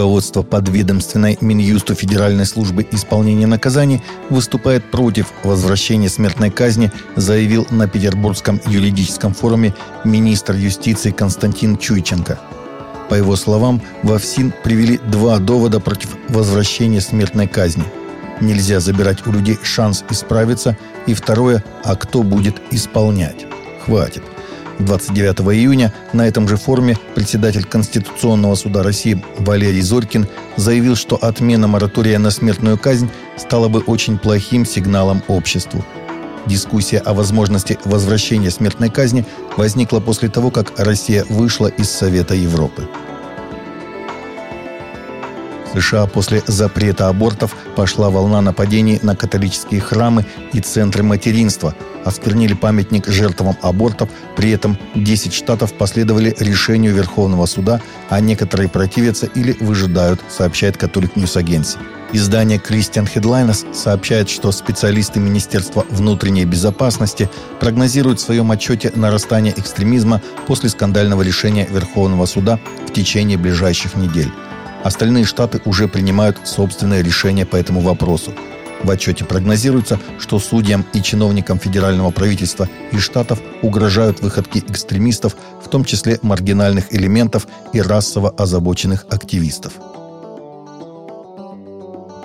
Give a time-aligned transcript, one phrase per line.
[0.00, 8.62] Руководство подведомственной Минюсту Федеральной службы исполнения наказаний выступает против возвращения смертной казни, заявил на Петербургском
[8.66, 9.74] юридическом форуме
[10.06, 12.40] министр юстиции Константин Чуйченко.
[13.10, 17.84] По его словам, во ФСИН привели два довода против возвращения смертной казни.
[18.40, 23.44] Нельзя забирать у людей шанс исправиться, и второе, а кто будет исполнять.
[23.84, 24.22] Хватит.
[24.80, 31.68] 29 июня на этом же форуме председатель Конституционного суда России Валерий Зорькин заявил, что отмена
[31.68, 35.84] моратория на смертную казнь стала бы очень плохим сигналом обществу.
[36.46, 42.88] Дискуссия о возможности возвращения смертной казни возникла после того, как Россия вышла из Совета Европы.
[45.74, 51.74] США после запрета абортов пошла волна нападений на католические храмы и центры материнства.
[52.04, 54.08] Осквернили памятник жертвам абортов.
[54.36, 61.16] При этом 10 штатов последовали решению Верховного суда, а некоторые противятся или выжидают, сообщает Catholic
[61.16, 61.78] News Agency.
[62.12, 70.20] Издание Christian Headlines сообщает, что специалисты Министерства внутренней безопасности прогнозируют в своем отчете нарастание экстремизма
[70.48, 74.32] после скандального решения Верховного суда в течение ближайших недель.
[74.82, 78.32] Остальные штаты уже принимают собственные решения по этому вопросу.
[78.82, 85.68] В отчете прогнозируется, что судьям и чиновникам федерального правительства и штатов угрожают выходки экстремистов, в
[85.68, 89.74] том числе маргинальных элементов и расово озабоченных активистов.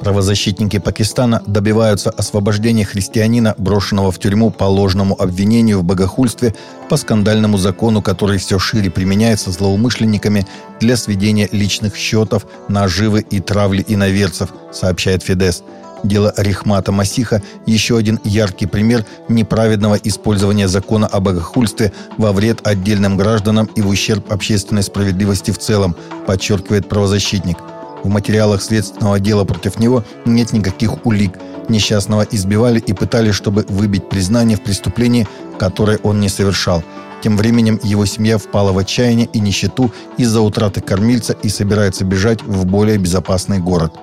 [0.00, 6.54] Правозащитники Пакистана добиваются освобождения христианина, брошенного в тюрьму по ложному обвинению в богохульстве
[6.90, 10.46] по скандальному закону, который все шире применяется злоумышленниками
[10.78, 15.62] для сведения личных счетов, наживы и травли иноверцев, сообщает Фидес.
[16.04, 23.16] Дело Рихмата Масиха– еще один яркий пример неправедного использования закона о богохульстве во вред отдельным
[23.16, 25.96] гражданам и в ущерб общественной справедливости в целом,
[26.26, 27.58] подчеркивает правозащитник–
[28.04, 31.38] в материалах следственного дела против него нет никаких улик.
[31.70, 35.26] Несчастного избивали и пытали, чтобы выбить признание в преступлении,
[35.58, 36.84] которое он не совершал.
[37.22, 42.42] Тем временем его семья впала в отчаяние и нищету из-за утраты кормильца и собирается бежать
[42.42, 43.94] в более безопасный город.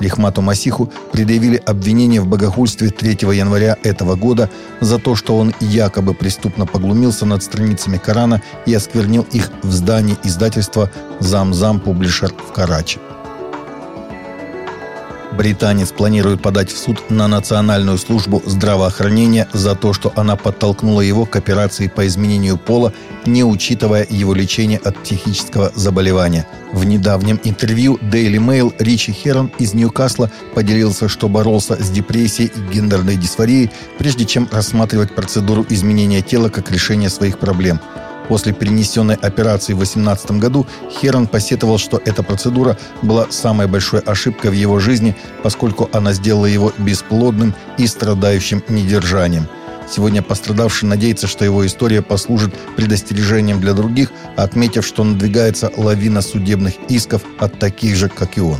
[0.00, 6.14] Рихмату Масиху предъявили обвинение в богохульстве 3 января этого года за то, что он якобы
[6.14, 10.90] преступно поглумился над страницами Корана и осквернил их в здании издательства
[11.20, 12.98] «Зам-Зам Публишер» в Карачи.
[15.36, 21.26] Британец планирует подать в суд на Национальную службу здравоохранения за то, что она подтолкнула его
[21.26, 22.94] к операции по изменению пола,
[23.26, 26.46] не учитывая его лечение от психического заболевания.
[26.72, 32.72] В недавнем интервью Daily Mail Ричи Херон из Ньюкасла поделился, что боролся с депрессией и
[32.72, 37.78] гендерной дисфорией, прежде чем рассматривать процедуру изменения тела как решение своих проблем–
[38.28, 44.50] После перенесенной операции в 2018 году Херон посетовал, что эта процедура была самой большой ошибкой
[44.50, 49.46] в его жизни, поскольку она сделала его бесплодным и страдающим недержанием.
[49.88, 56.74] Сегодня пострадавший надеется, что его история послужит предостережением для других, отметив, что надвигается лавина судебных
[56.88, 58.58] исков от таких же, как и он.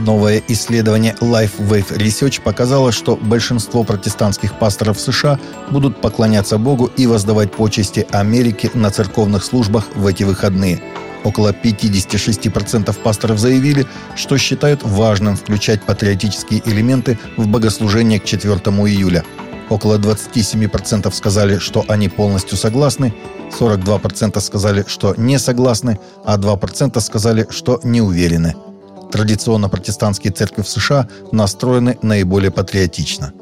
[0.00, 5.38] Новое исследование LifeWave Research показало, что большинство протестантских пасторов США
[5.70, 10.82] будут поклоняться Богу и воздавать почести Америке на церковных службах в эти выходные.
[11.22, 19.22] Около 56% пасторов заявили, что считают важным включать патриотические элементы в богослужение к 4 июля.
[19.68, 23.14] Около 27% сказали, что они полностью согласны,
[23.58, 28.54] 42% сказали, что не согласны, а 2% сказали, что не уверены–
[29.10, 33.32] Традиционно протестантские церкви в США настроены наиболее патриотично.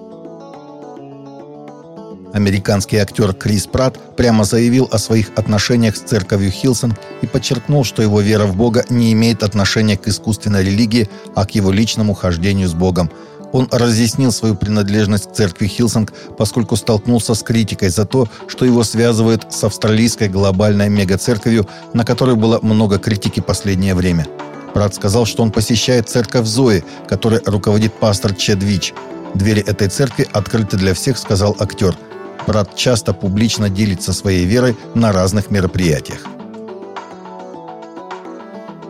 [2.33, 8.03] Американский актер Крис Пратт прямо заявил о своих отношениях с церковью Hillsong и подчеркнул, что
[8.03, 12.69] его вера в Бога не имеет отношения к искусственной религии, а к его личному хождению
[12.69, 13.11] с Богом.
[13.53, 18.85] Он разъяснил свою принадлежность к церкви Hillsong, поскольку столкнулся с критикой за то, что его
[18.85, 24.27] связывают с австралийской глобальной мегацерковью, на которой было много критики последнее время–
[24.75, 28.95] Брат сказал, что он посещает церковь Зои, которой руководит пастор Чед Вич.
[29.35, 31.97] Двери этой церкви открыты для всех, сказал актер.
[32.47, 36.21] Брат часто публично делится своей верой на разных мероприятиях.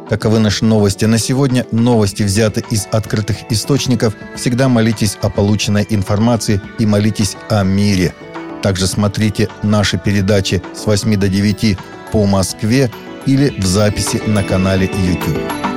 [0.08, 1.66] Таковы наши новости на сегодня.
[1.70, 4.14] Новости взяты из открытых источников.
[4.36, 8.14] Всегда молитесь о полученной информации и молитесь о мире.
[8.62, 11.78] Также смотрите наши передачи с 8 до 9
[12.10, 12.90] по Москве
[13.26, 15.67] или в записи на канале YouTube.